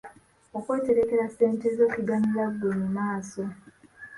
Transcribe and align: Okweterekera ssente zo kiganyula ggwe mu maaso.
Okweterekera 0.57 1.25
ssente 1.31 1.67
zo 1.77 1.85
kiganyula 1.93 2.45
ggwe 2.51 2.69
mu 2.79 2.87
maaso. 2.97 3.41